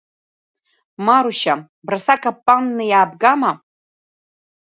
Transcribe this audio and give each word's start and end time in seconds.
Марушьа, 1.05 1.53
браса 1.85 2.15
капанны 2.23 2.83
иаабгама? 2.87 3.51